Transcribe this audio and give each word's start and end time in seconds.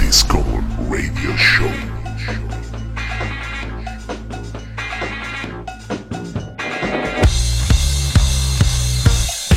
Discover 0.00 0.64
Radio 0.90 1.36
Show. 1.36 1.68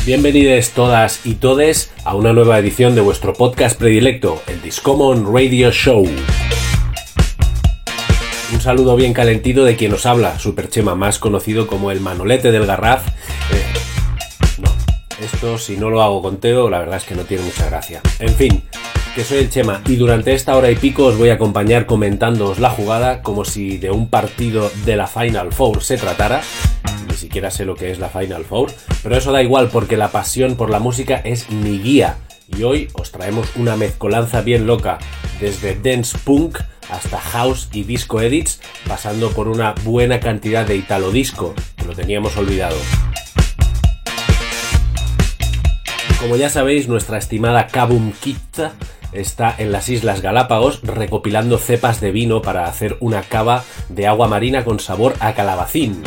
Bienvenidos 0.06 0.70
todas 0.70 1.26
y 1.26 1.34
todes 1.34 1.90
a 2.04 2.14
una 2.14 2.32
nueva 2.32 2.60
edición 2.60 2.94
de 2.94 3.00
vuestro 3.00 3.32
podcast 3.32 3.76
predilecto, 3.76 4.40
el 4.46 4.62
Discommon 4.62 5.34
Radio 5.34 5.72
Show. 5.72 6.06
Un 8.52 8.60
saludo 8.60 8.94
bien 8.94 9.12
calentito 9.12 9.64
de 9.64 9.74
quien 9.74 9.92
os 9.94 10.06
habla, 10.06 10.38
Superchema, 10.38 10.94
más 10.94 11.18
conocido 11.18 11.66
como 11.66 11.90
el 11.90 11.98
Manolete 11.98 12.52
del 12.52 12.66
Garraf. 12.66 13.08
Eh, 13.08 13.64
no, 14.62 14.70
esto 15.20 15.58
si 15.58 15.76
no 15.76 15.90
lo 15.90 16.02
hago 16.02 16.22
con 16.22 16.36
Teo, 16.36 16.70
la 16.70 16.78
verdad 16.78 16.98
es 16.98 17.04
que 17.04 17.16
no 17.16 17.22
tiene 17.22 17.42
mucha 17.42 17.66
gracia. 17.66 18.00
En 18.20 18.32
fin, 18.32 18.62
que 19.14 19.22
soy 19.22 19.38
el 19.38 19.50
Chema 19.50 19.80
y 19.86 19.94
durante 19.94 20.34
esta 20.34 20.56
hora 20.56 20.72
y 20.72 20.74
pico 20.74 21.04
os 21.04 21.16
voy 21.16 21.28
a 21.28 21.34
acompañar 21.34 21.86
comentándoos 21.86 22.58
la 22.58 22.70
jugada 22.70 23.22
como 23.22 23.44
si 23.44 23.78
de 23.78 23.92
un 23.92 24.08
partido 24.08 24.72
de 24.84 24.96
la 24.96 25.06
Final 25.06 25.52
Four 25.52 25.84
se 25.84 25.96
tratara. 25.96 26.42
Ni 27.06 27.14
siquiera 27.14 27.52
sé 27.52 27.64
lo 27.64 27.76
que 27.76 27.92
es 27.92 28.00
la 28.00 28.08
Final 28.08 28.44
Four, 28.44 28.72
pero 29.04 29.16
eso 29.16 29.30
da 29.30 29.40
igual 29.40 29.68
porque 29.68 29.96
la 29.96 30.10
pasión 30.10 30.56
por 30.56 30.68
la 30.68 30.80
música 30.80 31.20
es 31.24 31.48
mi 31.50 31.78
guía. 31.78 32.16
Y 32.56 32.64
hoy 32.64 32.88
os 32.94 33.12
traemos 33.12 33.54
una 33.54 33.76
mezcolanza 33.76 34.40
bien 34.40 34.66
loca, 34.66 34.98
desde 35.40 35.76
dance 35.76 36.18
punk 36.18 36.58
hasta 36.90 37.20
house 37.20 37.68
y 37.72 37.84
disco 37.84 38.20
edits, 38.20 38.60
pasando 38.88 39.30
por 39.30 39.46
una 39.46 39.74
buena 39.84 40.18
cantidad 40.18 40.66
de 40.66 40.76
italo 40.76 41.12
disco, 41.12 41.54
que 41.76 41.84
lo 41.84 41.94
teníamos 41.94 42.36
olvidado. 42.36 42.76
Como 46.20 46.36
ya 46.36 46.48
sabéis, 46.48 46.88
nuestra 46.88 47.18
estimada 47.18 47.68
Kabum 47.68 48.12
Kitta 48.12 48.72
está 49.14 49.54
en 49.56 49.72
las 49.72 49.88
Islas 49.88 50.20
Galápagos 50.20 50.80
recopilando 50.82 51.58
cepas 51.58 52.00
de 52.00 52.10
vino 52.10 52.42
para 52.42 52.66
hacer 52.66 52.96
una 53.00 53.22
cava 53.22 53.64
de 53.88 54.06
agua 54.06 54.28
marina 54.28 54.64
con 54.64 54.80
sabor 54.80 55.14
a 55.20 55.34
calabacín. 55.34 56.02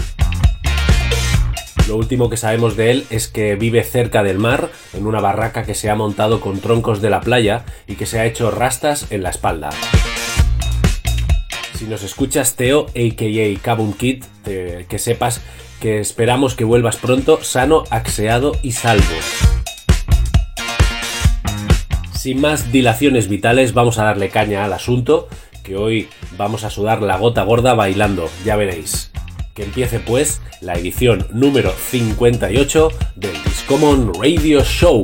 Lo 1.88 1.96
último 1.96 2.30
que 2.30 2.36
sabemos 2.36 2.76
de 2.76 2.92
él 2.92 3.08
es 3.10 3.30
que 3.30 3.56
vive 3.56 3.84
cerca 3.84 4.22
del 4.22 4.40
mar, 4.40 4.70
en 4.94 5.08
una 5.08 5.22
barraca 5.22 5.64
que 5.64 5.74
se 5.74 5.90
ha 5.90 5.96
montado 5.96 6.42
con 6.42 6.60
troncos 6.60 7.02
de 7.02 7.10
la 7.10 7.22
playa 7.22 7.64
y 7.88 7.96
que 7.96 8.06
se 8.06 8.20
ha 8.20 8.26
hecho 8.26 8.52
rastas 8.52 9.10
en 9.10 9.24
la 9.24 9.30
espalda. 9.30 9.70
Si 11.76 11.86
nos 11.86 12.04
escuchas, 12.04 12.56
Teo, 12.56 12.88
aka 12.88 13.62
Kabum 13.62 13.94
Kid, 13.94 14.26
que 14.44 15.00
sepas 15.00 15.42
que 15.80 16.00
esperamos 16.00 16.56
que 16.56 16.66
vuelvas 16.66 16.98
pronto, 16.98 17.42
sano, 17.44 17.84
axeado 17.90 18.54
y 18.64 18.74
salvo. 18.74 19.04
Sin 22.28 22.42
más 22.42 22.74
dilaciones 22.74 23.30
vitales, 23.30 23.74
vamos 23.74 24.00
a 24.00 24.04
darle 24.04 24.28
caña 24.28 24.66
al 24.66 24.74
asunto, 24.74 25.30
que 25.64 25.78
hoy 25.78 26.10
vamos 26.38 26.66
a 26.66 26.70
sudar 26.70 27.02
la 27.02 27.16
gota 27.16 27.44
gorda 27.44 27.74
bailando, 27.74 28.30
ya 28.44 28.58
veréis. 28.58 29.14
Que 29.54 29.64
empiece 29.64 30.02
pues 30.02 30.42
la 30.60 30.74
edición 30.74 31.26
número 31.32 31.72
58 31.72 32.90
del 33.16 33.44
Discommon 33.46 34.12
Radio 34.22 34.62
Show. 34.66 35.04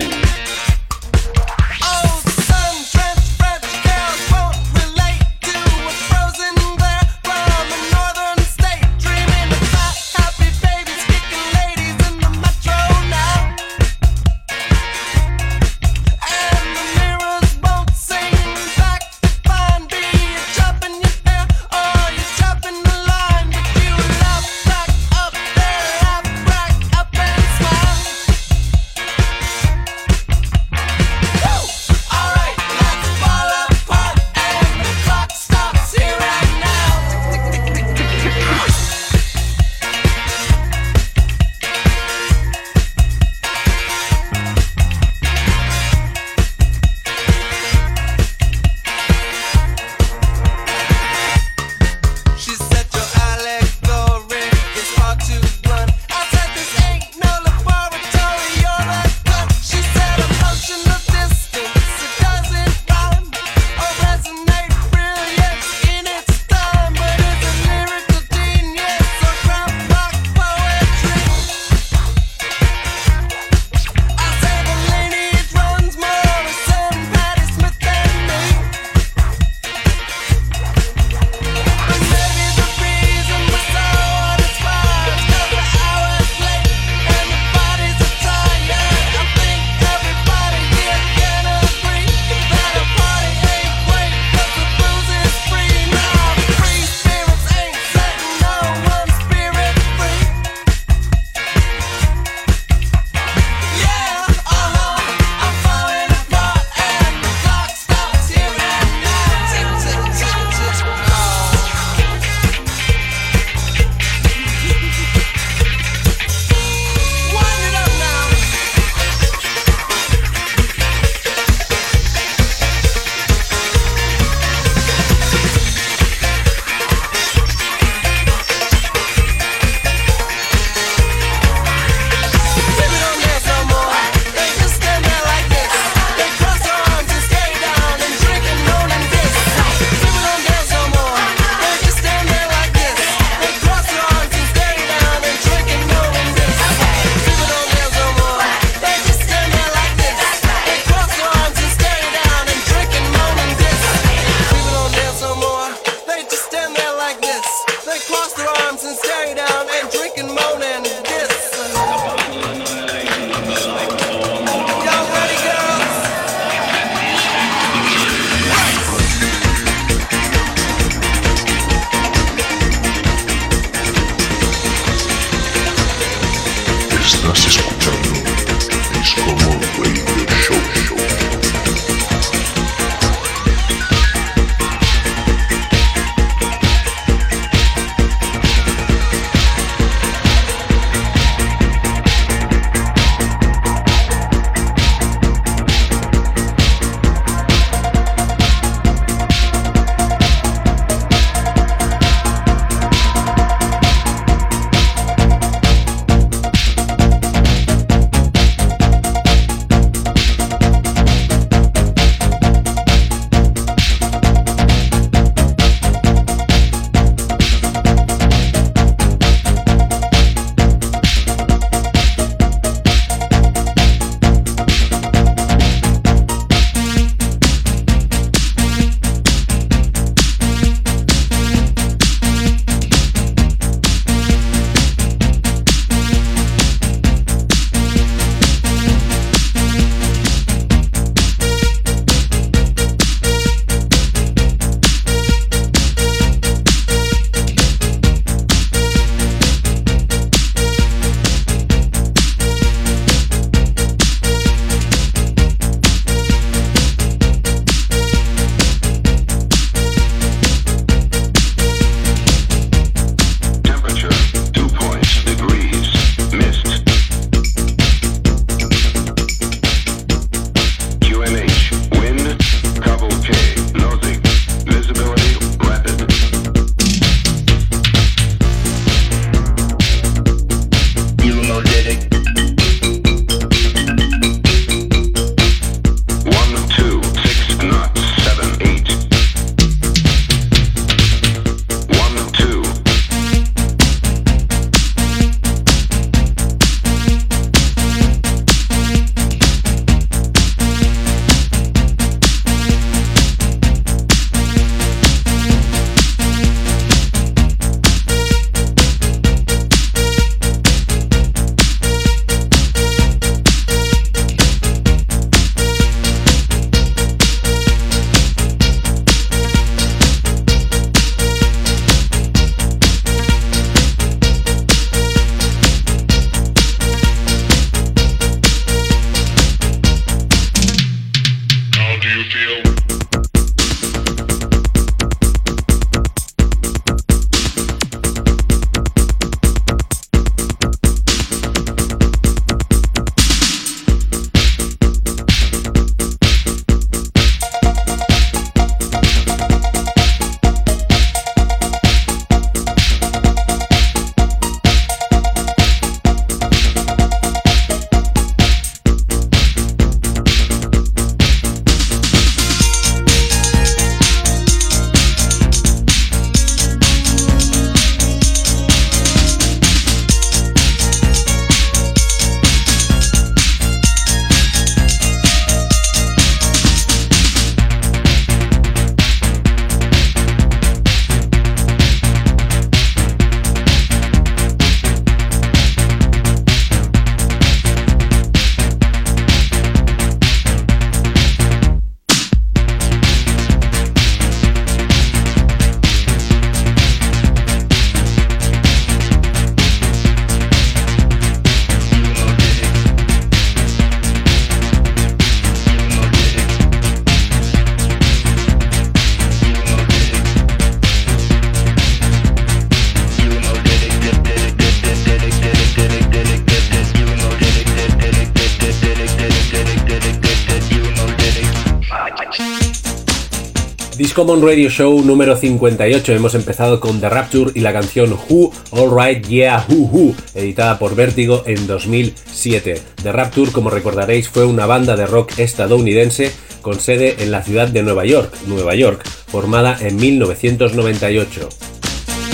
Discommon 423.98 424.42
Radio 424.42 424.72
Show 424.72 425.04
número 425.04 425.38
58. 425.38 426.14
Hemos 426.14 426.34
empezado 426.34 426.80
con 426.80 427.00
The 427.00 427.10
Rapture 427.10 427.52
y 427.54 427.60
la 427.60 427.74
canción 427.74 428.18
Who, 428.28 428.52
Alright 428.72 429.28
Yeah 429.28 429.64
Who 429.70 429.88
Who, 429.92 430.16
editada 430.34 430.80
por 430.80 430.96
Vértigo 430.96 431.44
en 431.46 431.68
2007. 431.68 432.82
The 433.04 433.12
Rapture, 433.12 433.52
como 433.52 433.70
recordaréis, 433.70 434.30
fue 434.30 434.46
una 434.46 434.66
banda 434.66 434.96
de 434.96 435.06
rock 435.06 435.38
estadounidense 435.38 436.32
con 436.64 436.80
sede 436.80 437.18
en 437.20 437.30
la 437.30 437.44
ciudad 437.44 437.68
de 437.68 437.84
Nueva 437.84 438.06
York, 438.06 438.36
Nueva 438.48 438.74
York, 438.74 439.08
formada 439.28 439.78
en 439.80 439.96
1998. 439.98 441.50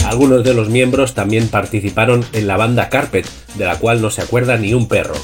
Algunos 0.06 0.46
de 0.46 0.54
los 0.54 0.70
miembros 0.70 1.13
también 1.13 1.50
participaron 1.50 2.24
en 2.32 2.48
la 2.48 2.56
banda 2.56 2.88
Carpet, 2.88 3.28
de 3.56 3.66
la 3.66 3.78
cual 3.78 4.01
no 4.01 4.12
se 4.12 4.22
acuerda 4.22 4.56
ni 4.56 4.74
un 4.74 4.88
perro. 4.88 5.16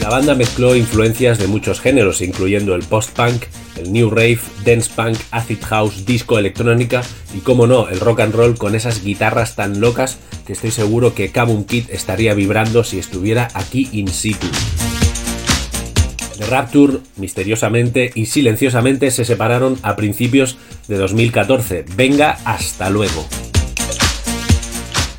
La 0.00 0.08
banda 0.08 0.34
mezcló 0.34 0.74
influencias 0.74 1.38
de 1.38 1.46
muchos 1.46 1.80
géneros, 1.80 2.22
incluyendo 2.22 2.74
el 2.74 2.82
post-punk, 2.84 3.44
el 3.76 3.92
new 3.92 4.10
rave, 4.10 4.40
dance 4.64 4.90
punk, 4.94 5.16
acid 5.30 5.62
house, 5.62 6.06
disco, 6.06 6.38
electrónica 6.38 7.02
y, 7.34 7.40
como 7.40 7.66
no, 7.66 7.88
el 7.88 8.00
rock 8.00 8.20
and 8.20 8.34
roll 8.34 8.56
con 8.56 8.74
esas 8.74 9.02
guitarras 9.02 9.56
tan 9.56 9.80
locas 9.80 10.18
que 10.46 10.52
estoy 10.52 10.70
seguro 10.70 11.14
que 11.14 11.30
Kabum 11.30 11.64
Kid 11.64 11.90
estaría 11.90 12.34
vibrando 12.34 12.84
si 12.84 12.98
estuviera 12.98 13.48
aquí 13.54 13.88
in 13.92 14.08
situ. 14.08 14.46
The 16.38 16.46
Rapture, 16.46 16.98
misteriosamente 17.16 18.10
y 18.14 18.26
silenciosamente, 18.26 19.10
se 19.10 19.24
separaron 19.24 19.78
a 19.82 19.94
principios 19.94 20.58
de 20.88 20.96
2014. 20.96 21.84
Venga, 21.96 22.38
hasta 22.44 22.90
luego. 22.90 23.24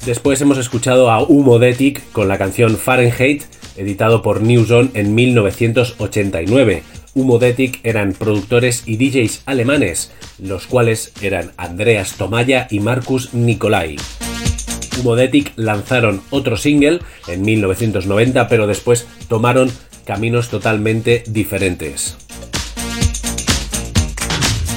Después 0.05 0.39
hemos 0.41 0.57
escuchado 0.57 1.09
a 1.09 1.23
Humodetic 1.23 2.11
con 2.11 2.27
la 2.27 2.37
canción 2.37 2.77
Fahrenheit, 2.77 3.43
editado 3.77 4.21
por 4.21 4.41
New 4.41 4.65
Zone 4.65 4.91
en 4.93 5.15
1989. 5.15 6.83
Humodetic 7.15 7.79
eran 7.83 8.11
productores 8.11 8.83
y 8.85 8.97
DJs 8.97 9.43
alemanes, 9.45 10.11
los 10.37 10.67
cuales 10.67 11.13
eran 11.21 11.53
Andreas 11.55 12.15
Tomaya 12.17 12.67
y 12.69 12.81
Marcus 12.81 13.33
Nicolai. 13.33 13.95
Humodetic 14.99 15.53
lanzaron 15.55 16.21
otro 16.29 16.57
single 16.57 16.99
en 17.27 17.41
1990, 17.41 18.49
pero 18.49 18.67
después 18.67 19.07
tomaron 19.29 19.71
caminos 20.03 20.49
totalmente 20.49 21.23
diferentes. 21.27 22.17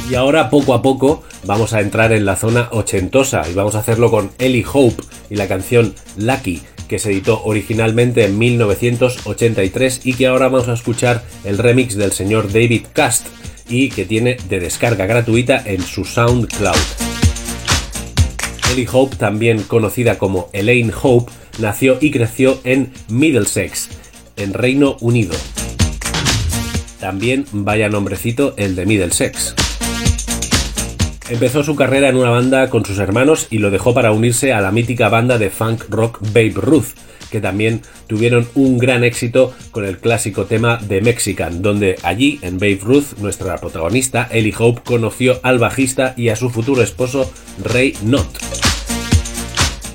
Y 0.09 0.15
ahora 0.15 0.49
poco 0.49 0.75
a 0.75 0.81
poco 0.81 1.25
vamos 1.45 1.73
a 1.73 1.81
entrar 1.81 2.13
en 2.13 2.25
la 2.25 2.37
zona 2.37 2.69
ochentosa 2.71 3.43
y 3.51 3.55
vamos 3.55 3.75
a 3.75 3.81
hacerlo 3.81 4.13
con 4.13 4.31
Ellie 4.39 4.65
Hope 4.73 5.03
y 5.29 5.35
la 5.35 5.49
canción 5.49 5.93
Lucky 6.17 6.63
que 6.89 6.99
se 6.99 7.13
editó 7.13 7.43
originalmente 7.45 8.25
en 8.25 8.39
1983 8.39 10.01
y 10.05 10.15
que 10.15 10.27
ahora 10.27 10.49
vamos 10.49 10.69
a 10.69 10.75
escuchar 10.75 11.23
el 11.45 11.59
remix 11.59 11.95
del 11.95 12.13
señor 12.13 12.53
David 12.53 12.87
Cast 12.93 13.27
y 13.69 13.91
que 13.91 14.05
tiene 14.05 14.39
de 14.49 14.61
descarga 14.61 15.07
gratuita 15.07 15.63
en 15.65 15.83
su 15.83 16.05
SoundCloud. 16.05 16.77
Ellie 18.73 18.89
Hope, 18.91 19.17
también 19.17 19.63
conocida 19.63 20.19
como 20.19 20.51
Elaine 20.53 20.93
Hope, 21.03 21.33
nació 21.59 21.99
y 22.01 22.11
creció 22.11 22.61
en 22.65 22.93
Middlesex, 23.09 23.89
en 24.37 24.53
Reino 24.55 24.97
Unido. 25.01 25.35
También 27.01 27.47
vaya 27.53 27.89
nombrecito 27.89 28.55
el 28.57 28.75
de 28.75 28.87
Middlesex. 28.87 29.55
Empezó 31.31 31.63
su 31.63 31.77
carrera 31.77 32.09
en 32.09 32.17
una 32.17 32.31
banda 32.31 32.71
con 32.71 32.87
sus 32.87 32.99
hermanos 32.99 33.49
y 33.51 33.59
lo 33.59 33.71
dejó 33.71 33.93
para 33.93 34.13
unirse 34.13 34.55
a 34.55 34.63
la 34.63 34.73
mítica 34.73 35.11
banda 35.11 35.37
de 35.37 35.51
funk 35.51 35.85
rock 35.91 36.21
Babe 36.33 36.55
Ruth, 36.55 36.95
que 37.31 37.43
también 37.43 37.83
tuvieron 38.07 38.49
un 38.55 38.79
gran 38.79 39.05
éxito 39.05 39.53
con 39.71 39.85
el 39.85 39.99
clásico 39.99 40.47
tema 40.47 40.79
de 40.79 41.03
Mexican, 41.03 41.61
donde 41.61 41.97
allí, 42.03 42.39
en 42.41 42.59
Babe 42.59 42.81
Ruth, 42.83 43.19
nuestra 43.19 43.59
protagonista, 43.59 44.27
Ellie 44.33 44.55
Hope, 44.59 44.81
conoció 44.83 45.39
al 45.43 45.59
bajista 45.59 46.15
y 46.17 46.31
a 46.31 46.37
su 46.37 46.49
futuro 46.49 46.83
esposo, 46.83 47.31
Ray 47.63 47.93
Knott. 48.01 48.78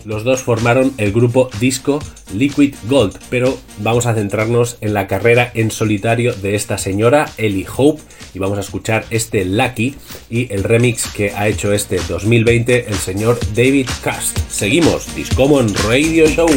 Los 0.06 0.24
dos 0.24 0.42
formaron 0.42 0.94
el 0.98 1.12
grupo 1.14 1.50
disco 1.60 2.00
Liquid 2.34 2.76
Gold, 2.90 3.18
pero 3.30 3.58
vamos 3.80 4.06
a 4.06 4.14
centrarnos 4.14 4.78
en 4.82 4.94
la 4.94 5.08
carrera 5.08 5.52
en 5.54 5.72
solitario 5.72 6.34
de 6.34 6.56
esta 6.56 6.78
señora, 6.78 7.30
Ellie 7.38 7.68
Hope, 7.76 8.02
y 8.34 8.40
vamos 8.40 8.58
a 8.58 8.62
escuchar 8.62 9.06
este 9.10 9.46
Lucky 9.46 9.96
y 10.30 10.52
el 10.54 10.64
remix 10.64 11.08
que 11.08 11.32
ha 11.32 11.48
hecho 11.48 11.72
este 11.72 12.00
2020 12.08 12.88
el 12.88 12.96
señor 12.96 13.40
David 13.56 13.88
Cast. 14.04 14.38
Seguimos, 14.50 15.16
Discommon 15.16 15.74
Radio 15.88 16.28
Show. 16.28 16.50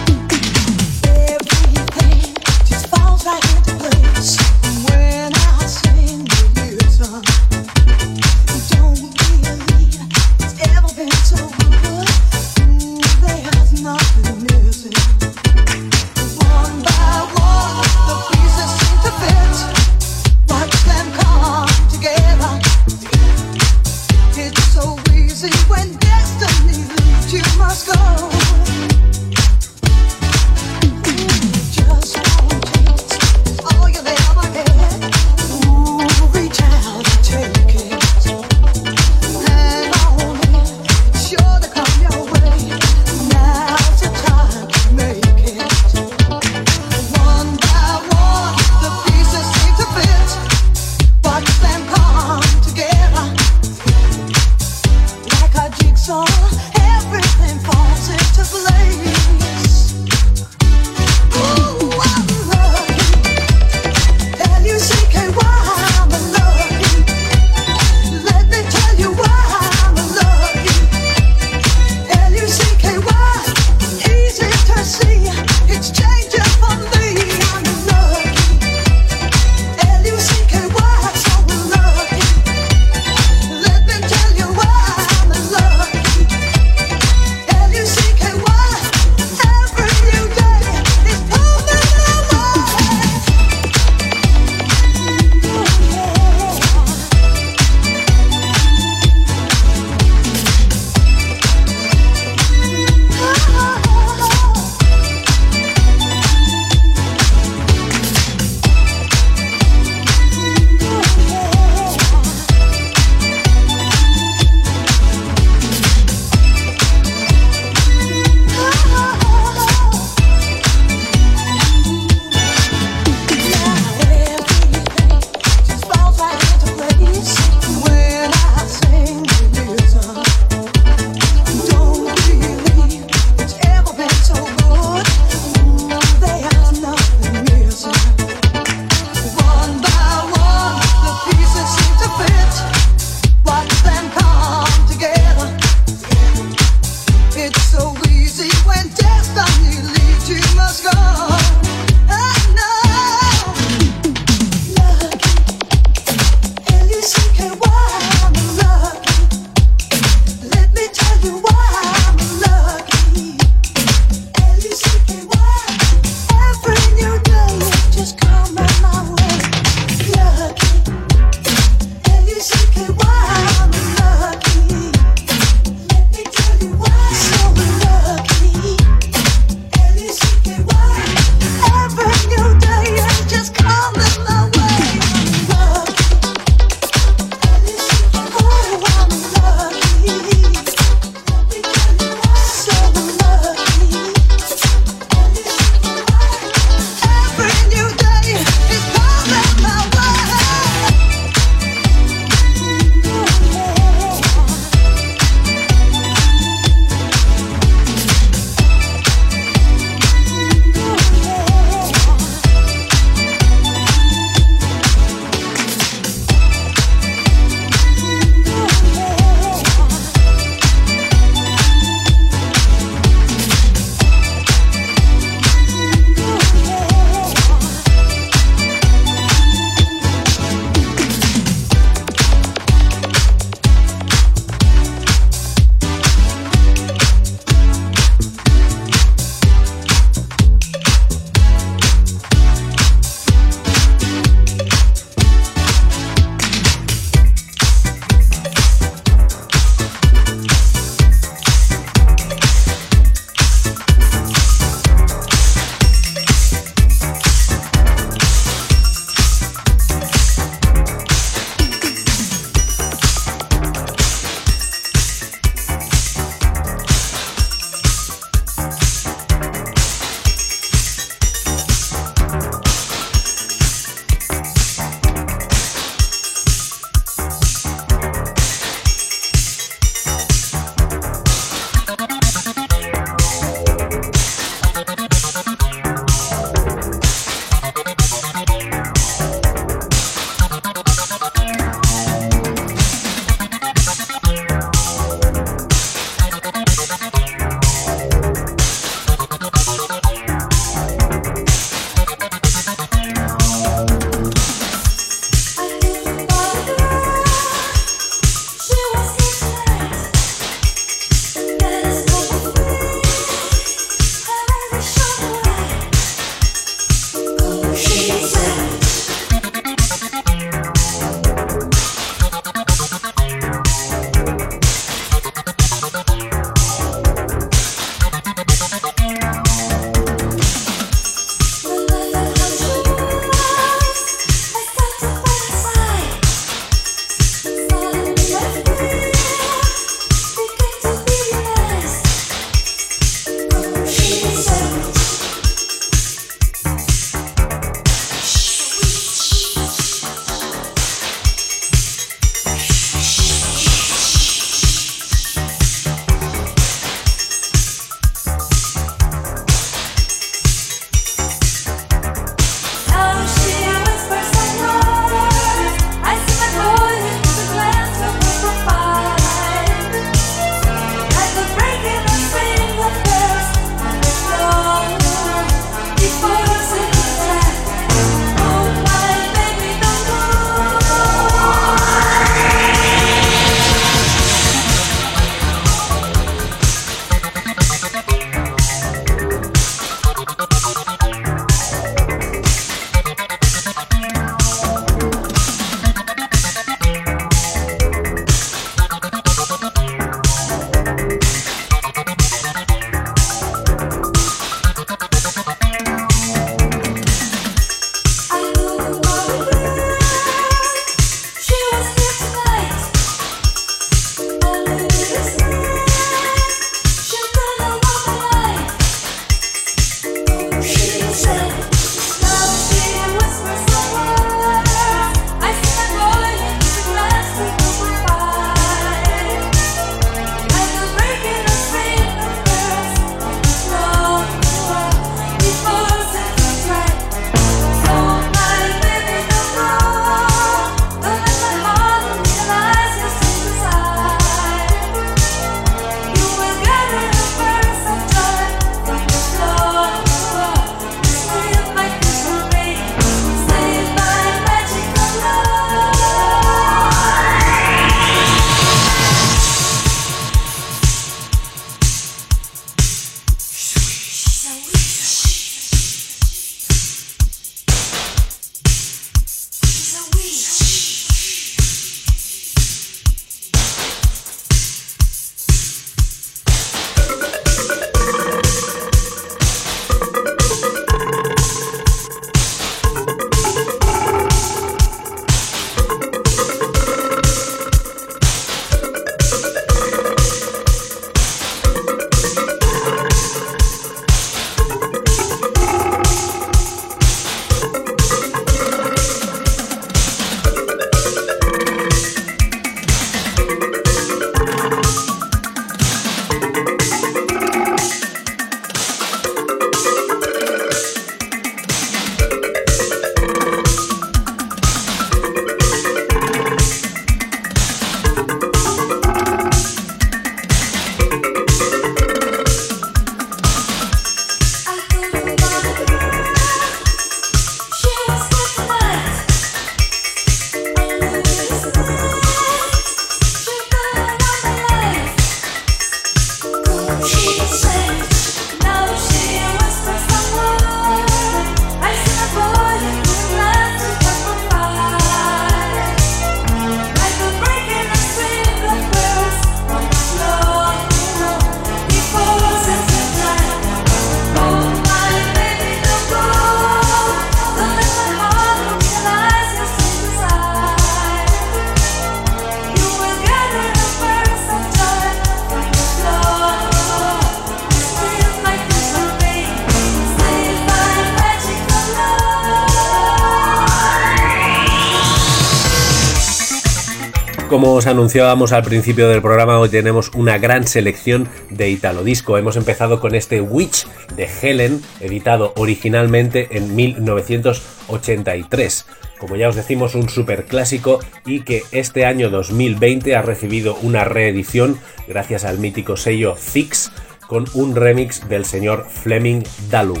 Os 577.84 577.88
anunciábamos 577.88 578.52
al 578.52 578.62
principio 578.62 579.10
del 579.10 579.20
programa, 579.20 579.58
hoy 579.58 579.68
tenemos 579.68 580.10
una 580.14 580.38
gran 580.38 580.66
selección 580.66 581.28
de 581.50 581.68
Italo 581.68 582.02
Disco. 582.02 582.38
Hemos 582.38 582.56
empezado 582.56 582.98
con 582.98 583.14
este 583.14 583.42
Witch 583.42 583.86
de 584.16 584.26
Helen, 584.40 584.80
editado 585.00 585.52
originalmente 585.58 586.56
en 586.56 586.74
1983. 586.74 588.86
Como 589.18 589.36
ya 589.36 589.50
os 589.50 589.54
decimos, 589.54 589.94
un 589.94 590.08
super 590.08 590.46
clásico 590.46 591.00
y 591.26 591.42
que 591.42 591.62
este 591.72 592.06
año 592.06 592.30
2020 592.30 593.16
ha 593.16 593.20
recibido 593.20 593.76
una 593.82 594.04
reedición 594.04 594.78
gracias 595.06 595.44
al 595.44 595.58
mítico 595.58 595.98
sello 595.98 596.36
Fix 596.36 596.90
con 597.26 597.44
un 597.52 597.76
remix 597.76 598.26
del 598.30 598.46
señor 598.46 598.86
Fleming 598.88 599.42
Dalum. 599.68 600.00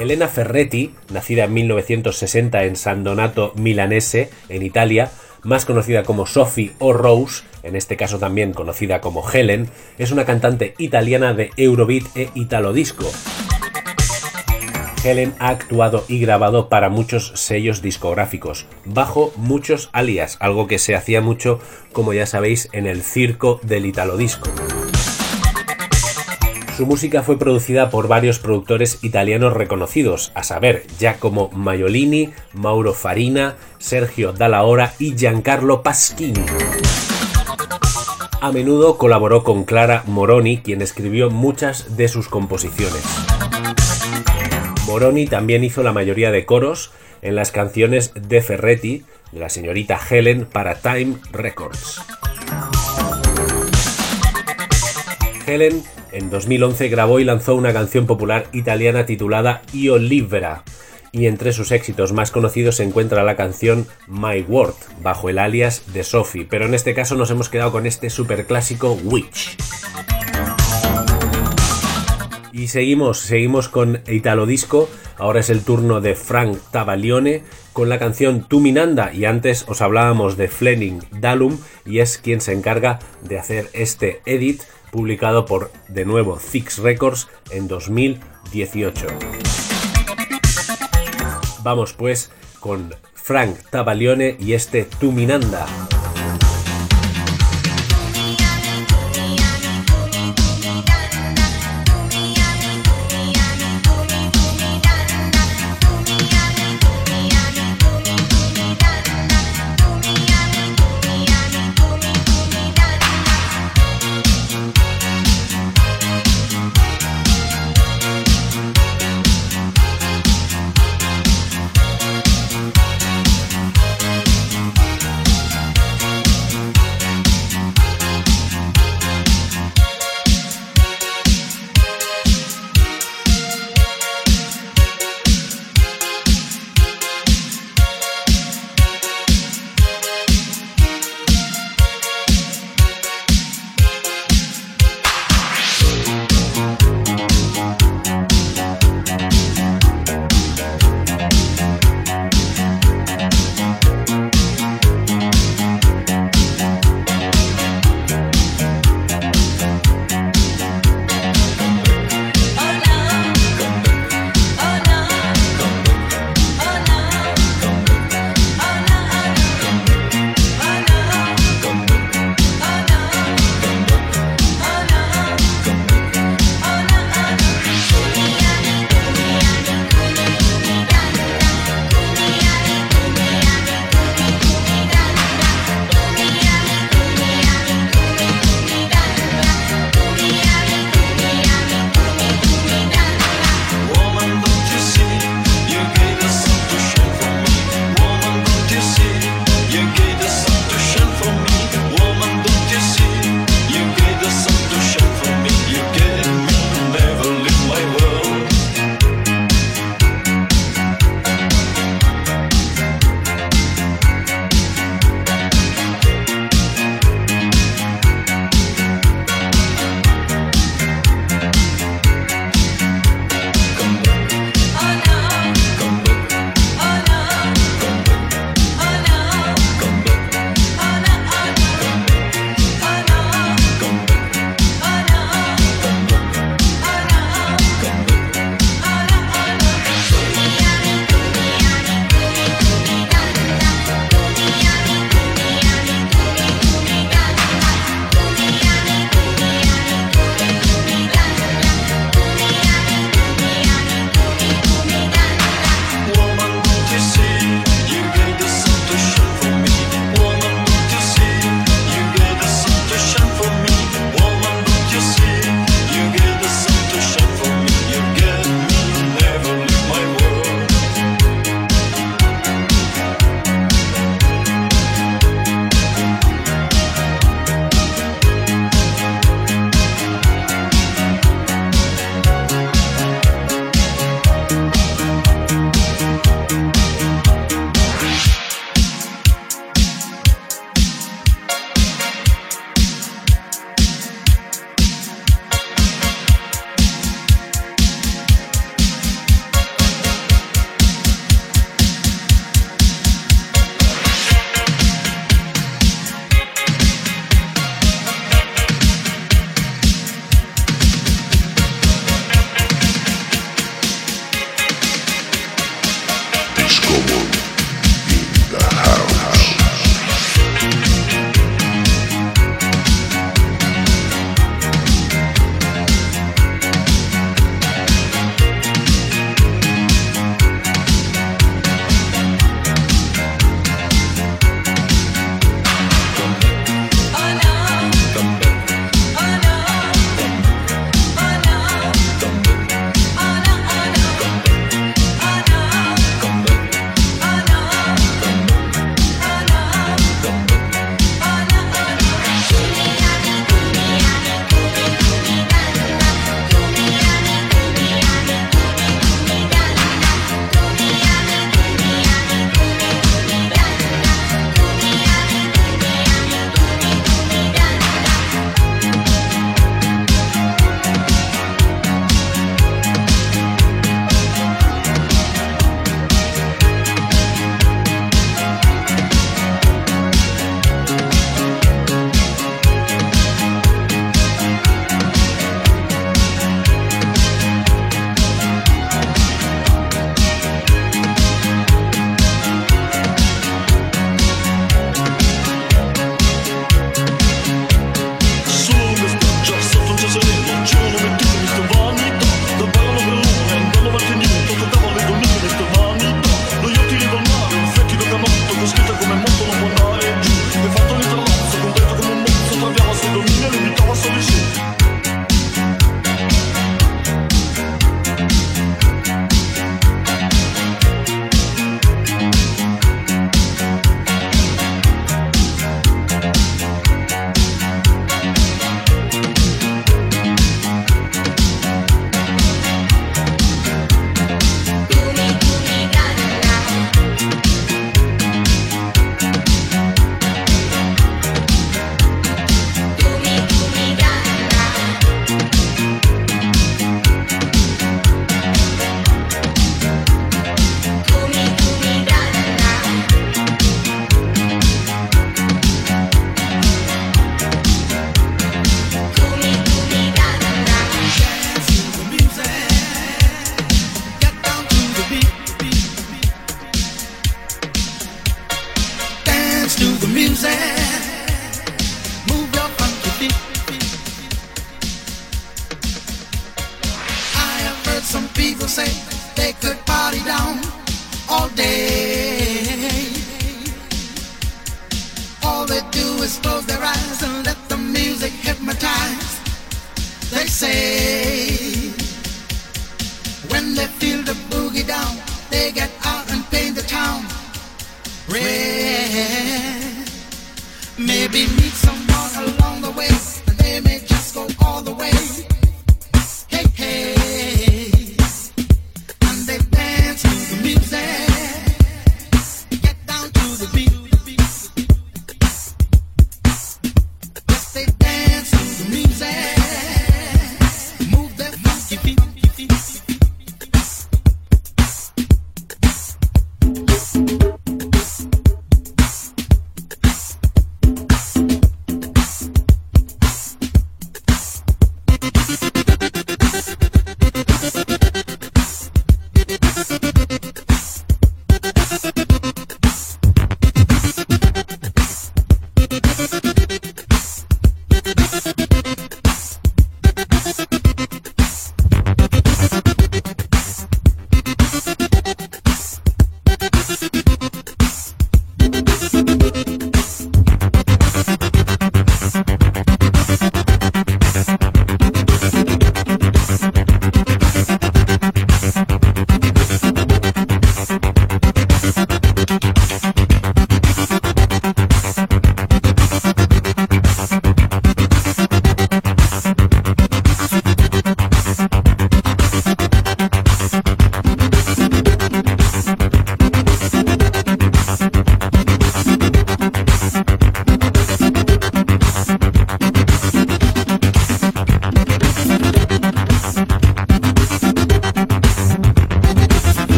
Elena 0.00 0.26
Ferretti, 0.26 0.96
nacida 1.12 1.44
en 1.44 1.54
1960 1.54 2.64
en 2.64 2.74
San 2.74 3.04
Donato 3.04 3.52
Milanese, 3.54 4.30
en 4.48 4.64
Italia, 4.64 5.12
más 5.42 5.64
conocida 5.64 6.02
como 6.02 6.26
Sophie 6.26 6.72
o 6.78 6.92
Rose, 6.92 7.44
en 7.62 7.76
este 7.76 7.96
caso 7.96 8.18
también 8.18 8.52
conocida 8.52 9.00
como 9.00 9.28
Helen, 9.28 9.68
es 9.98 10.10
una 10.10 10.24
cantante 10.24 10.74
italiana 10.78 11.34
de 11.34 11.50
Eurobeat 11.56 12.04
e 12.16 12.30
Italo 12.34 12.72
Disco. 12.72 13.10
Helen 15.02 15.34
ha 15.38 15.48
actuado 15.48 16.04
y 16.08 16.20
grabado 16.20 16.68
para 16.68 16.90
muchos 16.90 17.32
sellos 17.34 17.80
discográficos, 17.80 18.66
bajo 18.84 19.32
muchos 19.36 19.88
alias, 19.92 20.36
algo 20.40 20.66
que 20.66 20.78
se 20.78 20.94
hacía 20.94 21.20
mucho, 21.22 21.58
como 21.92 22.12
ya 22.12 22.26
sabéis, 22.26 22.68
en 22.72 22.86
el 22.86 23.02
circo 23.02 23.60
del 23.62 23.86
Italo 23.86 24.16
Disco. 24.16 24.50
Su 26.80 26.86
música 26.86 27.22
fue 27.22 27.38
producida 27.38 27.90
por 27.90 28.08
varios 28.08 28.38
productores 28.38 29.04
italianos 29.04 29.52
reconocidos, 29.52 30.32
a 30.34 30.42
saber, 30.42 30.86
Giacomo 30.98 31.50
Maiolini, 31.52 32.30
Mauro 32.54 32.94
Farina, 32.94 33.56
Sergio 33.76 34.32
Dalla 34.32 34.62
Hora 34.62 34.94
y 34.98 35.14
Giancarlo 35.14 35.82
Paschini. 35.82 36.42
A 38.40 38.50
menudo 38.50 38.96
colaboró 38.96 39.44
con 39.44 39.64
Clara 39.64 40.04
Moroni, 40.06 40.62
quien 40.62 40.80
escribió 40.80 41.28
muchas 41.28 41.98
de 41.98 42.08
sus 42.08 42.28
composiciones. 42.28 43.04
Moroni 44.86 45.26
también 45.26 45.64
hizo 45.64 45.82
la 45.82 45.92
mayoría 45.92 46.30
de 46.30 46.46
coros 46.46 46.92
en 47.20 47.36
las 47.36 47.50
canciones 47.50 48.12
de 48.14 48.40
Ferretti, 48.40 49.04
de 49.32 49.40
la 49.40 49.50
señorita 49.50 50.00
Helen, 50.08 50.46
para 50.46 50.76
Time 50.76 51.16
Records. 51.30 52.00
Helen 55.46 55.82
en 56.12 56.30
2011 56.30 56.88
grabó 56.88 57.20
y 57.20 57.24
lanzó 57.24 57.54
una 57.54 57.72
canción 57.72 58.06
popular 58.06 58.46
italiana 58.52 59.06
titulada 59.06 59.62
Io 59.72 59.98
Libera, 59.98 60.64
y 61.12 61.26
entre 61.26 61.52
sus 61.52 61.72
éxitos 61.72 62.12
más 62.12 62.30
conocidos 62.30 62.76
se 62.76 62.84
encuentra 62.84 63.24
la 63.24 63.36
canción 63.36 63.86
My 64.06 64.42
World, 64.42 64.76
bajo 65.02 65.28
el 65.28 65.38
alias 65.38 65.92
de 65.92 66.04
Sophie, 66.04 66.46
pero 66.48 66.66
en 66.66 66.74
este 66.74 66.94
caso 66.94 67.16
nos 67.16 67.30
hemos 67.30 67.48
quedado 67.48 67.72
con 67.72 67.86
este 67.86 68.10
superclásico 68.10 68.92
Witch. 69.04 69.56
Y 72.52 72.68
seguimos, 72.68 73.20
seguimos 73.20 73.68
con 73.68 74.02
Italo 74.06 74.44
Disco. 74.44 74.90
Ahora 75.16 75.40
es 75.40 75.50
el 75.50 75.62
turno 75.62 76.00
de 76.00 76.14
Frank 76.14 76.58
Tabaglione 76.70 77.42
con 77.72 77.88
la 77.88 77.98
canción 77.98 78.46
Tu 78.46 78.60
Minanda. 78.60 79.14
Y 79.14 79.24
antes 79.24 79.64
os 79.66 79.80
hablábamos 79.80 80.36
de 80.36 80.48
Fleming 80.48 81.00
Dalum 81.12 81.58
y 81.86 82.00
es 82.00 82.18
quien 82.18 82.42
se 82.42 82.52
encarga 82.52 82.98
de 83.22 83.38
hacer 83.38 83.70
este 83.72 84.20
edit 84.26 84.62
publicado 84.90 85.46
por 85.46 85.70
de 85.88 86.04
nuevo 86.04 86.36
Fix 86.36 86.78
Records 86.78 87.28
en 87.50 87.68
2018. 87.68 89.06
Vamos 91.62 91.92
pues 91.92 92.30
con 92.58 92.94
Frank 93.14 93.56
Tabaglione 93.70 94.36
y 94.38 94.54
este 94.54 94.84
Tu 94.84 95.12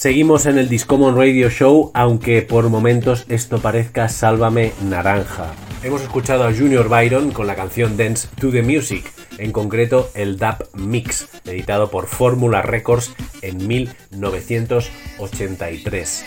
Seguimos 0.00 0.46
en 0.46 0.56
el 0.56 0.70
Discommon 0.70 1.14
Radio 1.14 1.50
Show, 1.50 1.90
aunque 1.92 2.40
por 2.40 2.70
momentos 2.70 3.26
esto 3.28 3.60
parezca 3.60 4.08
Sálvame 4.08 4.72
Naranja. 4.82 5.52
Hemos 5.82 6.00
escuchado 6.00 6.44
a 6.44 6.54
Junior 6.54 6.88
Byron 6.88 7.32
con 7.32 7.46
la 7.46 7.54
canción 7.54 7.98
Dance 7.98 8.26
to 8.40 8.50
the 8.50 8.62
Music, 8.62 9.12
en 9.36 9.52
concreto 9.52 10.08
el 10.14 10.38
Dub 10.38 10.70
Mix, 10.72 11.28
editado 11.44 11.90
por 11.90 12.06
Fórmula 12.06 12.62
Records 12.62 13.12
en 13.42 13.68
1983. 13.68 16.24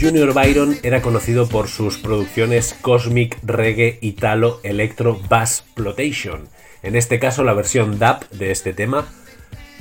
Junior 0.00 0.32
Byron 0.32 0.78
era 0.84 1.02
conocido 1.02 1.48
por 1.48 1.66
sus 1.66 1.98
producciones 1.98 2.76
Cosmic 2.80 3.36
Reggae 3.42 3.98
Italo 4.00 4.60
Electro 4.62 5.20
Bass 5.28 5.64
Plotation. 5.74 6.46
En 6.84 6.94
este 6.94 7.18
caso, 7.18 7.42
la 7.42 7.52
versión 7.52 7.98
dub 7.98 8.28
de 8.30 8.52
este 8.52 8.72
tema 8.72 9.08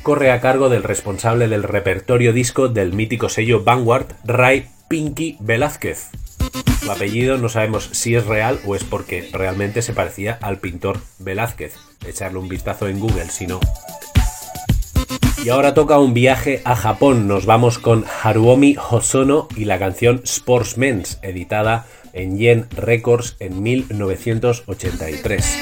corre 0.04 0.32
a 0.32 0.41
cargo 0.41 0.70
del 0.70 0.84
responsable 0.84 1.47
del 1.47 1.64
repertorio 1.64 2.34
disco 2.34 2.68
del 2.68 2.93
mítico 2.93 3.30
sello 3.30 3.64
Vanguard, 3.64 4.08
Ray 4.24 4.68
Pinky 4.88 5.38
Velázquez. 5.39 6.10
Su 6.82 6.91
apellido 6.91 7.38
no 7.38 7.50
sabemos 7.50 7.89
si 7.91 8.16
es 8.16 8.26
real 8.26 8.60
o 8.66 8.76
es 8.76 8.84
porque 8.84 9.30
realmente 9.32 9.82
se 9.82 9.93
parecía 9.93 10.38
al 10.41 10.58
pintor 10.58 11.00
Velázquez. 11.20 11.76
Echarle 12.06 12.39
un 12.39 12.47
vistazo 12.47 12.88
en 12.88 13.00
Google 13.00 13.30
si 13.30 13.47
no. 13.47 13.60
Y 15.43 15.50
ahora 15.50 15.74
toca 15.74 16.00
un 16.00 16.14
viaje 16.14 16.62
a 16.66 16.76
Japón. 16.76 17.28
Nos 17.28 17.45
vamos 17.45 17.80
con 17.80 18.06
Haruomi 18.24 18.76
Hosono 18.89 19.47
y 19.56 19.66
la 19.66 19.80
canción 19.80 20.22
Sportsmen's, 20.26 21.20
editada 21.22 21.86
en 22.14 22.38
Yen 22.38 22.68
Records 22.72 23.38
en 23.39 23.62
1983. 23.62 25.58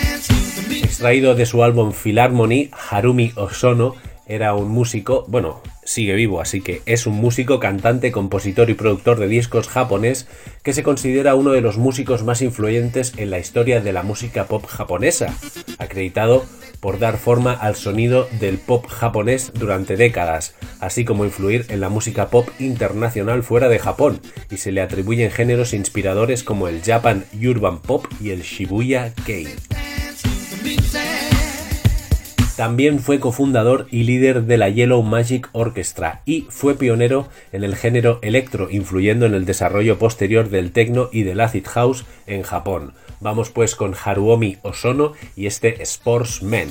Extraído 0.84 1.36
de 1.36 1.46
su 1.46 1.64
álbum 1.64 1.92
Philharmony, 1.92 2.70
Harumi 2.90 3.34
Hosono 3.36 3.96
era 4.28 4.54
un 4.54 4.70
músico, 4.70 5.26
bueno, 5.28 5.62
sigue 5.84 6.14
vivo, 6.14 6.42
así 6.42 6.62
que 6.62 6.82
es 6.86 7.08
un 7.08 7.16
músico, 7.16 7.60
cantante, 7.60 8.12
compositor 8.12 8.70
y 8.70 8.74
productor 8.74 9.20
de 9.20 9.28
discos 9.28 9.68
japonés 9.68 10.28
que 10.64 10.74
se 10.74 10.84
considera 10.84 11.36
uno 11.36 11.52
de 11.52 11.62
los 11.62 11.78
músicos 11.78 12.24
más 12.24 12.42
influyentes 12.42 13.14
en 13.18 13.32
la 13.32 13.40
historia 13.40 13.80
de 13.82 13.94
la 13.94 14.04
música 14.04 14.46
pop 14.46 14.66
japonesa, 14.66 15.34
acreditado 15.78 16.46
por 16.80 17.00
dar 17.00 17.18
forma 17.18 17.54
al 17.54 17.76
sonido 17.76 18.28
del 18.40 18.58
pop 18.58 18.86
japonés 18.88 19.52
durante 19.54 19.96
décadas, 19.96 20.56
así 20.80 21.06
como 21.06 21.26
influir 21.26 21.66
en 21.70 21.80
la 21.80 21.90
música 21.90 22.30
pop 22.30 22.48
internacional 22.60 23.44
fuera 23.44 23.70
de 23.70 23.80
Japón, 23.80 24.22
y 24.52 24.58
se 24.58 24.72
le 24.72 24.82
atribuyen 24.82 25.32
géneros 25.32 25.74
inspiradores 25.74 26.44
como 26.44 26.68
el 26.68 26.82
Japan 26.84 27.26
Urban 27.34 27.80
Pop 27.80 28.06
y 28.22 28.32
el 28.32 28.42
Shibuya 28.42 29.14
Kei. 29.26 29.48
También 32.58 33.00
fue 33.00 33.20
cofundador 33.20 33.86
y 33.92 34.02
líder 34.02 34.46
de 34.46 34.58
la 34.58 34.68
Yellow 34.70 35.04
Magic 35.04 35.48
Orchestra 35.52 36.24
y 36.26 36.48
fue 36.50 36.74
pionero 36.74 37.28
en 37.52 37.64
el 37.64 37.76
género 37.76 38.18
electro, 38.24 38.72
influyendo 38.72 39.28
en 39.28 39.36
el 39.36 39.46
desarrollo 39.46 40.00
posterior 40.00 40.50
del 40.50 40.72
techno 40.72 41.08
y 41.12 41.22
del 41.22 41.40
acid 41.40 41.68
house 41.68 42.06
en 42.26 42.42
Japón. 42.42 42.94
Vamos 43.20 43.52
pues 43.52 43.76
con 43.76 43.94
Haruomi 43.94 44.58
Osono 44.64 45.14
y 45.36 45.46
este 45.46 45.86
Sportsman. 45.86 46.70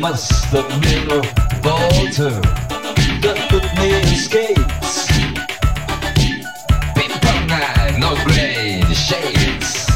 Must 0.00 0.46
have 0.46 0.66
been 0.80 1.10
a 1.10 1.20
volter. 1.60 2.40
That 3.20 3.36
put 3.50 3.64
me 3.76 4.00
in 4.00 4.06
skates. 4.16 5.06
People 6.96 7.40
night, 7.46 7.98
no 7.98 8.16
gray 8.24 8.80
shades. 8.94 9.86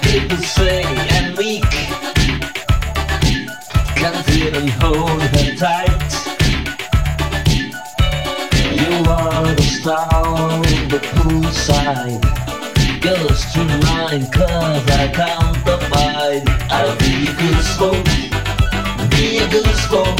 People 0.00 0.38
say 0.38 0.84
I'm 1.16 1.36
weak. 1.36 1.70
Can't 3.94 4.26
even 4.30 4.68
hold 4.80 5.20
her 5.20 5.54
tight. 5.56 6.12
You 8.80 9.04
are 9.10 9.54
the 9.54 9.62
star 9.62 10.08
on 10.14 10.62
the 10.88 11.00
poolside. 11.12 12.22
Goes 13.02 13.52
to 13.52 13.64
mine 13.84 14.24
cause 14.32 14.88
I 14.90 15.08
can't 15.12 15.58
abide. 15.68 16.48
I'll 16.70 16.96
be 16.96 17.28
a 17.28 17.34
good 17.34 17.62
sport. 17.62 18.45
Be 19.16 19.38
a 19.38 19.48
good 19.48 19.76
sport. 19.76 20.16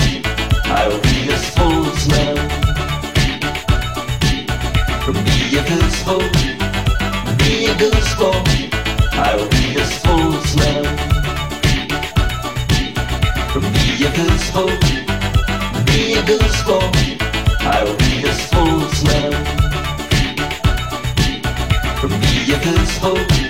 I'll 23.07 23.45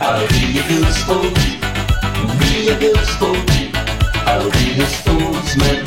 charge. 0.00 0.22
I'll 0.22 0.28
be 0.28 0.58
a 0.58 0.62
good 0.68 0.92
sport. 0.92 1.34
Be 2.38 2.68
a 2.68 2.78
good 2.78 3.06
sport. 3.06 3.38
I'll 4.26 4.50
be 4.50 4.80
a 4.80 4.86
sportsman. 4.86 5.84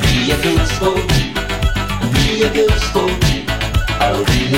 Be 0.00 0.30
a 0.30 0.36
good 0.42 0.66
sport. 0.66 1.10
Be 2.12 2.42
a 2.42 2.50
good 2.52 2.78
sport. 2.78 3.10
I'll 4.00 4.24
be 4.24 4.56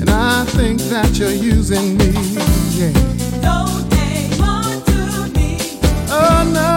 And 0.00 0.10
I 0.10 0.44
think 0.44 0.80
that 0.90 1.18
you're 1.18 1.30
using 1.30 1.96
me. 1.96 2.10
Yeah. 2.76 2.92
No, 3.42 3.85
no, 6.52 6.75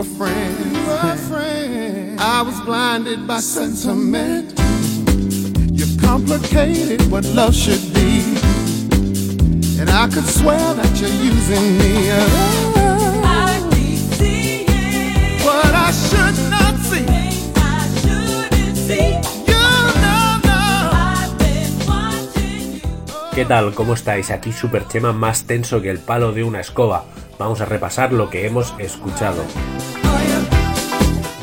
like 0.00 0.58
we 0.58 0.72
were 0.86 1.16
friends. 1.28 2.20
I 2.20 2.42
was 2.42 2.60
blinded 2.60 3.26
by 3.26 3.40
sentiment. 3.40 4.52
You 5.72 5.86
complicated 6.00 7.10
what 7.10 7.24
love 7.34 7.54
should 7.54 7.92
be. 7.94 8.36
And 9.80 9.90
I 9.90 10.08
could 10.08 10.26
swear 10.26 10.74
that 10.74 11.00
you're 11.00 11.08
using 11.08 11.78
me. 11.78 12.10
Oh, 12.12 12.72
what 15.44 15.74
I 15.74 15.90
should 15.92 16.36
not 16.50 16.76
see. 16.88 17.06
You 19.46 19.60
know, 19.92 20.40
no. 20.44 20.60
¿Qué 23.34 23.44
tal? 23.44 23.74
¿Cómo 23.74 23.94
estáis? 23.94 24.30
Aquí 24.30 24.52
Super 24.52 24.86
Chema 24.86 25.12
más 25.12 25.44
tenso 25.44 25.80
que 25.80 25.90
el 25.90 25.98
palo 25.98 26.32
de 26.32 26.44
una 26.44 26.60
escoba. 26.60 27.04
Vamos 27.38 27.60
a 27.62 27.64
repasar 27.64 28.12
lo 28.12 28.28
que 28.28 28.46
hemos 28.46 28.74
escuchado. 28.78 29.42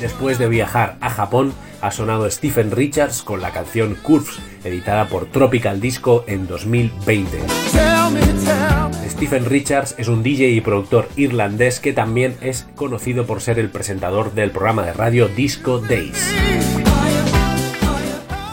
Después 0.08 0.40
de 0.40 0.48
viajar 0.48 0.96
a 1.02 1.10
Japón, 1.10 1.54
ha 1.82 1.92
sonado 1.92 2.32
Stephen 2.32 2.72
Richards 2.72 3.24
con 3.24 3.42
la 3.42 3.52
canción 3.52 3.98
Curves, 4.02 4.40
editada 4.64 5.10
por 5.10 5.26
Tropical 5.26 5.82
Disco 5.82 6.24
en 6.28 6.48
2020. 6.48 7.38
Tell 7.74 8.14
me, 8.14 8.22
tell 8.22 9.02
me. 9.02 9.10
Stephen 9.10 9.44
Richards 9.44 9.96
es 9.98 10.08
un 10.08 10.24
DJ 10.24 10.52
y 10.52 10.62
productor 10.62 11.10
irlandés 11.18 11.82
que 11.82 11.92
también 11.92 12.38
es 12.40 12.66
conocido 12.78 13.26
por 13.26 13.42
ser 13.42 13.60
el 13.60 13.70
presentador 13.70 14.34
del 14.34 14.52
programa 14.52 14.84
de 14.84 14.94
radio 14.94 15.28
Disco 15.28 15.80
Days. 15.80 16.34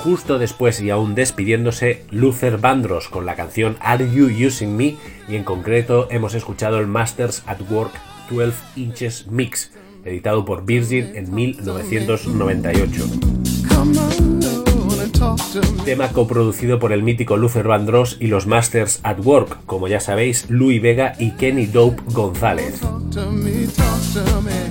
Justo 0.03 0.41
después 0.41 0.81
y 0.81 0.91
aún 0.91 1.15
despidiéndose, 1.15 2.05
Luther 2.11 2.59
Vandross 2.59 3.09
con 3.09 3.27
la 3.27 3.37
canción 3.37 3.77
Are 3.79 4.05
You 4.11 4.27
Using 4.45 4.77
Me 4.77 4.97
y 5.29 5.37
en 5.37 5.45
concreto 5.45 6.09
hemos 6.11 6.35
escuchado 6.35 6.81
el 6.81 6.89
Masters 6.89 7.45
at 7.47 7.61
Work 7.71 7.93
12 8.29 8.55
Inches 8.75 9.27
Mix, 9.29 9.71
editado 10.05 10.45
por 10.45 10.65
Virgin 10.65 11.13
en 11.15 11.35
1998. 11.35 13.05
Come 13.69 13.99
on 13.99 15.01
and 15.01 15.19
talk 15.19 15.39
to 15.53 15.61
me. 15.73 15.85
Tema 15.85 16.09
coproducido 16.09 16.79
por 16.79 16.93
el 16.93 17.03
mítico 17.03 17.37
Luther 17.37 17.67
Vandross 17.67 18.17
y 18.21 18.29
los 18.29 18.47
Masters 18.47 19.01
at 19.03 19.19
Work, 19.25 19.65
como 19.67 19.89
ya 19.89 20.01
sabéis, 20.01 20.49
Louis 20.51 20.81
Vega 20.81 21.15
y 21.19 21.33
Kenny 21.33 21.67
Dope 21.67 22.03
González. 22.07 22.81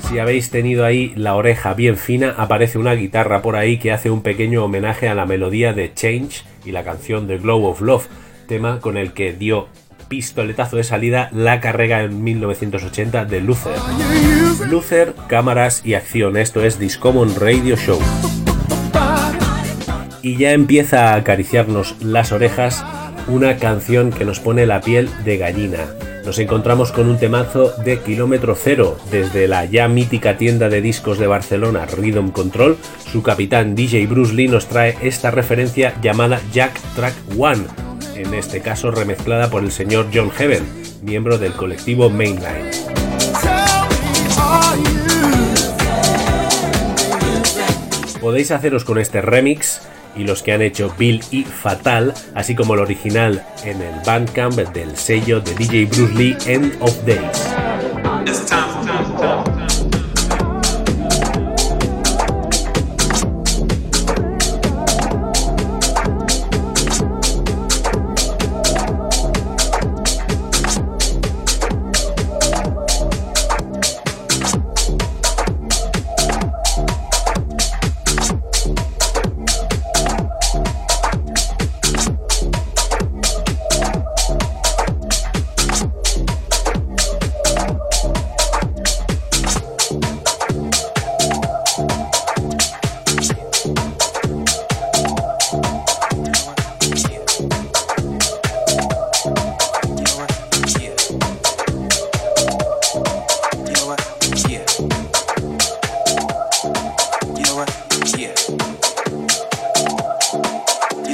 Si 0.10 0.20
habéis 0.20 0.50
tenido 0.50 0.86
ahí 0.86 1.14
la 1.16 1.36
oreja 1.36 1.74
bien 1.74 1.98
fina, 1.98 2.36
aparece 2.38 2.78
una 2.78 2.94
guitarra 2.94 3.42
por 3.42 3.56
ahí 3.56 3.80
que 3.80 3.92
hace 3.92 4.10
un 4.10 4.22
pequeño 4.22 4.64
homenaje 4.64 5.08
a 5.08 5.16
la 5.16 5.26
melodía 5.26 5.74
de 5.74 5.94
Change 5.94 6.44
y 6.66 6.72
la 6.72 6.84
canción 6.84 7.28
The 7.28 7.38
Glow 7.40 7.66
of 7.66 7.82
Love, 7.82 8.08
tema 8.48 8.80
con 8.80 8.98
el 8.98 9.14
que 9.14 9.34
dio 9.34 9.68
pistoletazo 10.08 10.78
de 10.78 10.84
salida 10.84 11.30
la 11.32 11.60
carrera 11.60 12.04
en 12.04 12.24
1980 12.24 13.26
de 13.26 13.42
Luther. 13.42 13.76
Luther, 14.70 15.14
cámaras 15.28 15.82
y 15.86 15.96
acción, 15.96 16.38
esto 16.38 16.64
es 16.64 16.80
Discommon 16.80 17.36
Radio 17.36 17.76
Show. 17.76 18.00
Y 20.22 20.38
ya 20.38 20.52
empieza 20.52 21.10
a 21.10 21.16
acariciarnos 21.16 21.96
las 22.02 22.32
orejas 22.32 22.86
una 23.28 23.58
canción 23.58 24.12
que 24.12 24.26
nos 24.26 24.40
pone 24.40 24.66
la 24.66 24.82
piel 24.82 25.10
de 25.24 25.38
gallina. 25.38 25.80
Nos 26.26 26.40
encontramos 26.40 26.92
con 26.92 27.10
un 27.10 27.18
temazo 27.18 27.74
de 27.84 28.00
kilómetro 28.00 28.56
cero 28.56 28.98
desde 29.12 29.48
la 29.48 29.66
ya 29.66 29.90
mítica 29.90 30.38
tienda 30.38 30.70
de 30.70 30.82
discos 30.82 31.20
de 31.20 31.28
Barcelona, 31.28 31.86
Rhythm 31.86 32.30
Control. 32.30 32.78
Su 33.12 33.22
capitán 33.24 33.76
DJ 33.76 34.08
Bruce 34.08 34.34
Lee 34.34 34.48
nos 34.48 34.68
trae 34.68 34.96
esta 35.02 35.32
referencia 35.32 35.94
llamada 36.02 36.40
Jack 36.54 36.80
Track 36.96 37.14
One, 37.38 37.66
en 38.16 38.34
este 38.34 38.62
caso 38.62 38.92
remezclada 38.92 39.50
por 39.50 39.64
el 39.64 39.72
señor 39.72 40.08
John 40.14 40.32
Heaven, 40.32 40.64
miembro 41.02 41.38
del 41.38 41.54
colectivo 41.54 42.10
Mainline. 42.10 42.72
Podéis 48.22 48.52
haceros 48.52 48.86
con 48.86 49.00
este 49.00 49.22
remix 49.22 49.82
y 50.16 50.24
los 50.24 50.44
que 50.44 50.54
han 50.54 50.62
hecho 50.62 50.94
Bill 50.98 51.22
y 51.32 51.44
Fatal, 51.44 52.14
así 52.36 52.56
como 52.56 52.76
el 52.76 52.80
original 52.80 53.46
en 53.64 53.82
el 53.82 53.96
Bandcamp 54.06 54.54
del 54.54 54.96
sello 54.96 55.42
de 55.42 55.54
DJ 55.56 55.86
Bruce 55.86 56.14
Lee 56.14 56.38
End 56.46 56.78
of 56.80 56.96
Days. 57.06 57.54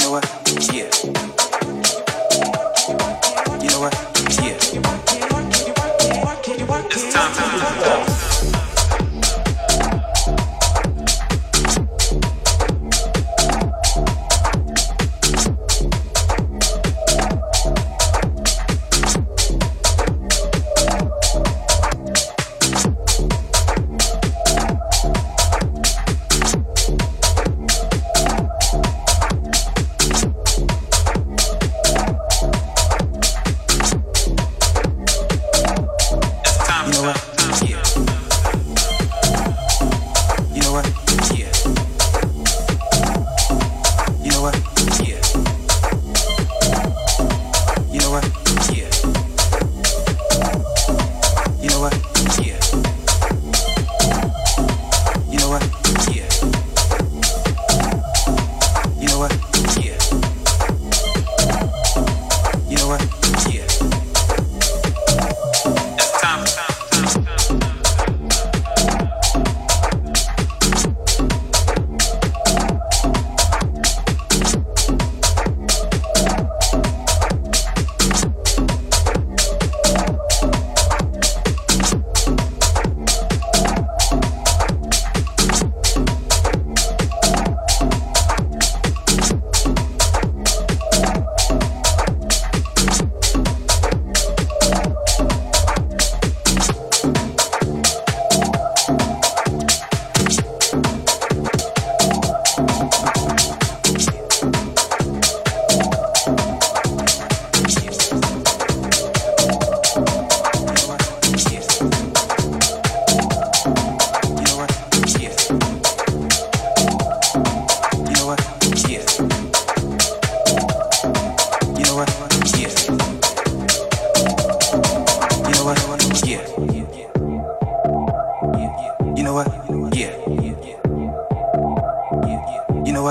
know 0.10 0.14
what? 0.14 0.74
Yeah. 0.74 1.39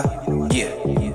Ефремова. 0.04 0.48
Yeah. 0.50 1.07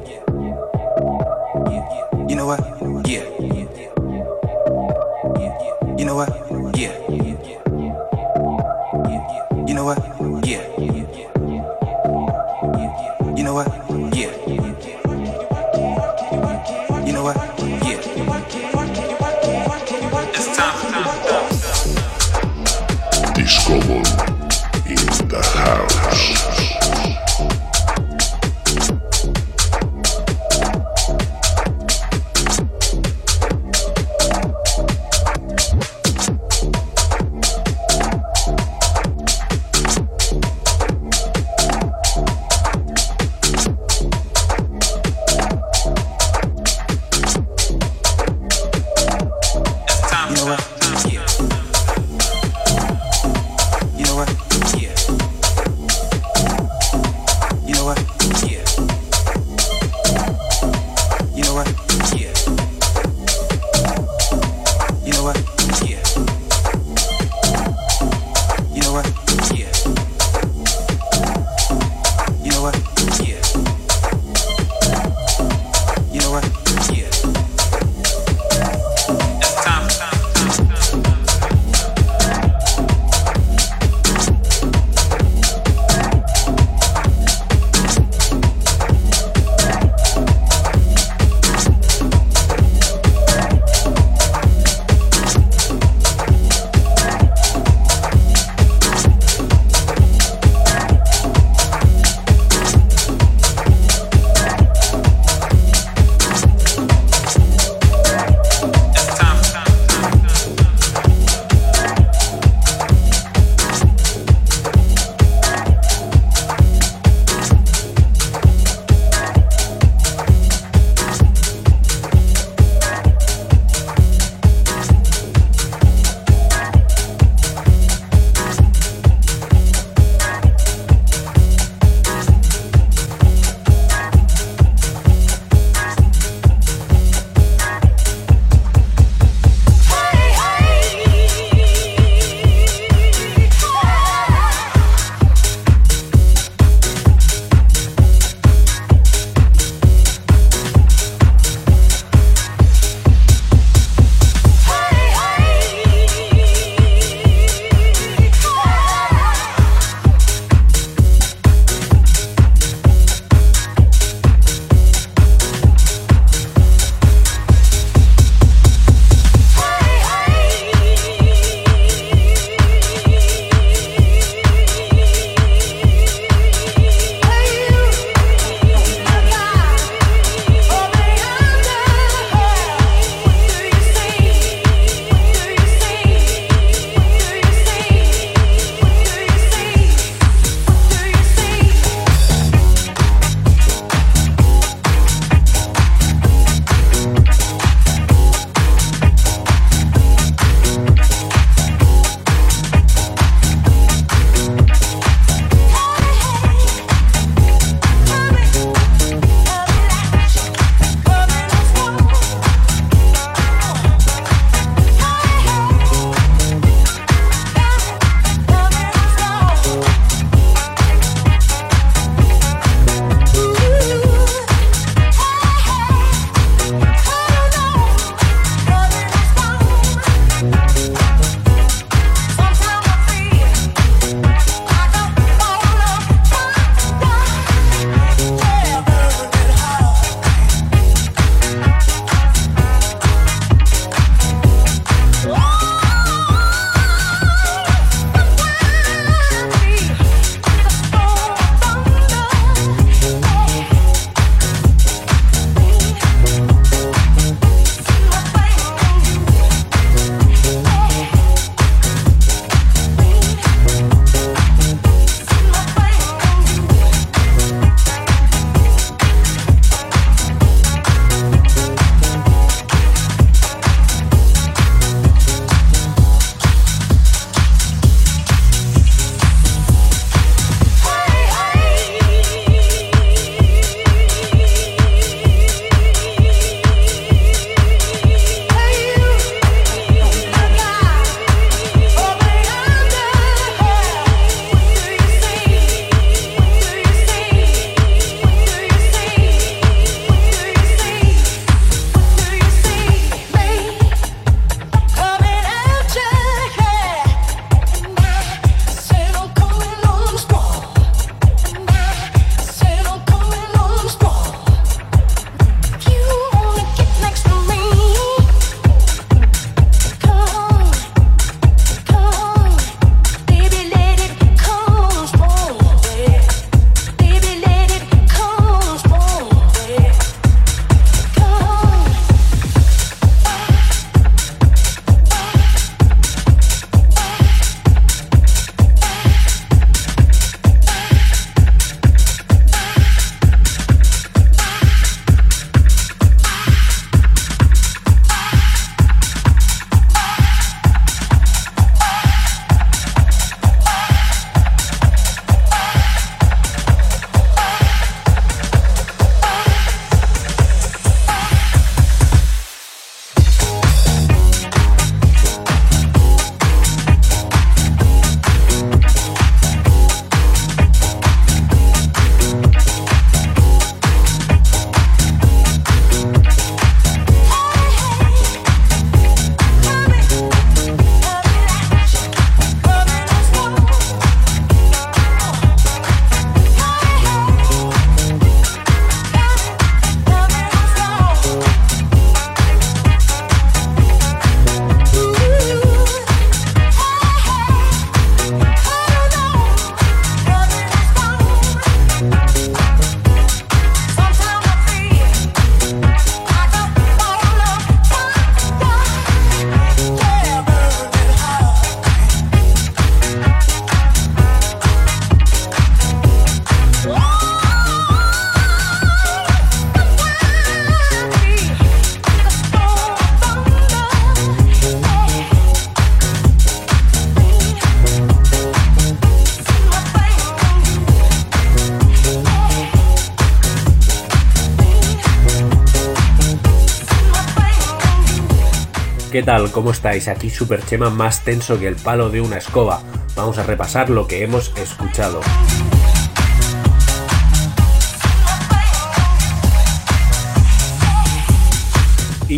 ¿Qué 439.24 439.28
tal? 439.28 439.52
¿Cómo 439.52 439.72
estáis? 439.72 440.10
Aquí 440.10 440.30
Super 440.30 440.66
Chema 440.66 440.90
más 440.90 441.24
tenso 441.24 441.58
que 441.58 441.68
el 441.68 441.78
palo 441.78 442.10
de 442.10 442.20
una 442.20 442.38
escoba. 442.38 442.82
Vamos 443.16 443.38
a 443.38 443.44
repasar 443.44 443.90
lo 443.90 444.06
que 444.06 444.22
hemos 444.22 444.52
escuchado. 444.58 445.22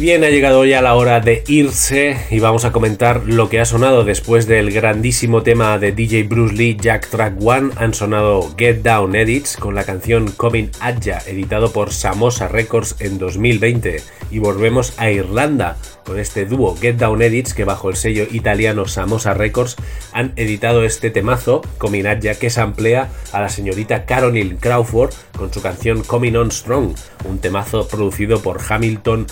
Bien, 0.06 0.24
ha 0.24 0.30
llegado 0.30 0.66
ya 0.66 0.84
la 0.84 0.94
hora 0.94 1.20
de 1.20 1.44
irse 1.48 2.16
y 2.30 2.38
vamos 2.38 2.64
a 2.64 2.72
comentar 2.72 3.24
lo 3.26 3.50
que 3.50 3.60
ha 3.60 3.66
sonado 3.66 4.04
después 4.04 4.46
del 4.46 4.72
grandísimo 4.72 5.42
tema 5.42 5.80
de 5.80 5.94
DJ 5.94 6.26
Bruce 6.26 6.54
Lee, 6.54 6.78
Jack 6.80 7.10
Track 7.10 7.34
One. 7.44 7.72
Han 7.78 7.96
sonado 7.96 8.54
Get 8.56 8.84
Down 8.84 9.16
Edits 9.16 9.58
con 9.58 9.74
la 9.74 9.84
canción 9.84 10.30
Coming 10.30 10.70
Adja, 10.80 11.24
editado 11.26 11.74
por 11.74 11.92
Samosa 11.92 12.48
Records 12.48 12.98
en 13.00 13.18
2020. 13.18 14.04
Y 14.30 14.38
volvemos 14.38 14.94
a 14.98 15.10
Irlanda 15.10 15.76
con 16.06 16.20
este 16.20 16.46
dúo 16.46 16.78
Get 16.78 16.98
Down 16.98 17.24
Edits 17.24 17.56
que 17.56 17.66
bajo 17.66 17.90
el 17.90 17.96
sello 17.96 18.28
italiano 18.32 18.88
Samosa 18.88 19.34
Records 19.34 19.76
han 20.14 20.34
editado 20.36 20.84
este 20.84 21.10
temazo, 21.10 21.62
Coming 21.80 22.06
Adja, 22.06 22.36
que 22.36 22.52
se 22.52 22.62
emplea 22.62 23.10
a 23.32 23.42
la 23.42 23.50
señorita 23.50 24.06
Caroline 24.06 24.58
Crawford 24.58 25.14
con 25.36 25.52
su 25.52 25.64
canción 25.64 26.04
Coming 26.04 26.36
On 26.36 26.52
Strong, 26.52 26.96
un 27.28 27.40
temazo 27.40 27.88
producido 27.88 28.40
por 28.42 28.62
Hamilton 28.70 29.26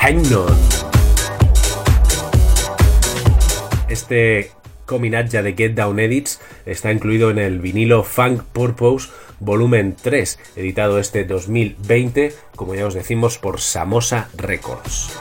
Bohannon. 0.00 0.56
Este 3.88 4.52
Cominatja 4.86 5.42
de 5.42 5.54
Get 5.54 5.74
Down 5.74 5.98
Edits 5.98 6.40
está 6.66 6.92
incluido 6.92 7.30
en 7.30 7.38
el 7.38 7.58
vinilo 7.58 8.02
Funk 8.04 8.42
Purpose 8.42 9.08
Volumen 9.40 9.96
3, 10.00 10.38
editado 10.56 10.98
este 10.98 11.24
2020, 11.24 12.32
como 12.56 12.74
ya 12.74 12.86
os 12.86 12.94
decimos, 12.94 13.38
por 13.38 13.60
Samosa 13.60 14.28
Records. 14.36 15.18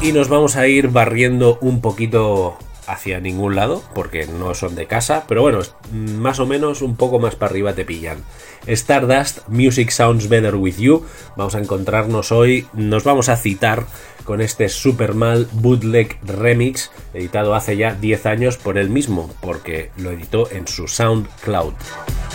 Y 0.00 0.12
nos 0.12 0.28
vamos 0.28 0.56
a 0.56 0.66
ir 0.66 0.88
barriendo 0.88 1.58
un 1.60 1.80
poquito 1.80 2.58
hacia 2.86 3.20
ningún 3.20 3.54
lado, 3.54 3.82
porque 3.94 4.26
no 4.26 4.54
son 4.54 4.74
de 4.74 4.86
casa, 4.86 5.24
pero 5.28 5.42
bueno, 5.42 5.60
más 5.92 6.40
o 6.40 6.46
menos 6.46 6.82
un 6.82 6.96
poco 6.96 7.18
más 7.18 7.36
para 7.36 7.50
arriba 7.50 7.74
te 7.74 7.84
pillan. 7.84 8.18
Stardust, 8.66 9.48
Music 9.48 9.90
Sounds 9.90 10.28
Better 10.28 10.54
With 10.54 10.76
You, 10.78 11.04
vamos 11.36 11.54
a 11.54 11.58
encontrarnos 11.58 12.32
hoy, 12.32 12.66
nos 12.72 13.04
vamos 13.04 13.28
a 13.28 13.36
citar 13.36 13.84
con 14.24 14.40
este 14.40 14.68
super 14.68 15.14
mal 15.14 15.48
bootleg 15.52 16.18
remix, 16.24 16.90
editado 17.12 17.54
hace 17.54 17.76
ya 17.76 17.94
10 17.94 18.26
años 18.26 18.56
por 18.56 18.78
él 18.78 18.88
mismo, 18.88 19.30
porque 19.40 19.90
lo 19.96 20.10
editó 20.10 20.50
en 20.50 20.68
su 20.68 20.88
SoundCloud. 20.88 21.74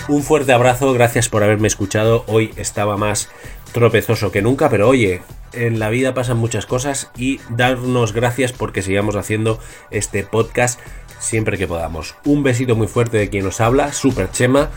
Un 0.09 0.23
fuerte 0.23 0.53
abrazo, 0.53 0.93
gracias 0.93 1.29
por 1.29 1.43
haberme 1.43 1.67
escuchado, 1.67 2.23
hoy 2.27 2.53
estaba 2.57 2.97
más 2.97 3.29
tropezoso 3.71 4.31
que 4.31 4.41
nunca, 4.41 4.69
pero 4.69 4.87
oye, 4.87 5.21
en 5.53 5.79
la 5.79 5.89
vida 5.89 6.13
pasan 6.13 6.37
muchas 6.37 6.65
cosas 6.65 7.09
y 7.17 7.39
darnos 7.49 8.13
gracias 8.13 8.53
porque 8.53 8.81
sigamos 8.81 9.15
haciendo 9.15 9.59
este 9.91 10.23
podcast 10.23 10.79
siempre 11.19 11.57
que 11.57 11.67
podamos. 11.67 12.15
Un 12.25 12.43
besito 12.43 12.75
muy 12.75 12.87
fuerte 12.87 13.17
de 13.17 13.29
quien 13.29 13.43
nos 13.43 13.61
habla, 13.61 13.93
Super 13.93 14.31
Chema, 14.31 14.69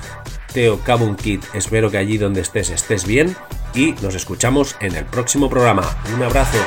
Teo 0.52 0.80
Cabun 0.80 1.16
Kid, 1.16 1.40
espero 1.54 1.90
que 1.90 1.98
allí 1.98 2.18
donde 2.18 2.40
estés 2.40 2.70
estés 2.70 3.06
bien 3.06 3.36
y 3.74 3.92
nos 4.02 4.14
escuchamos 4.14 4.76
en 4.80 4.96
el 4.96 5.04
próximo 5.04 5.48
programa. 5.48 5.82
Un 6.14 6.22
abrazo. 6.22 6.58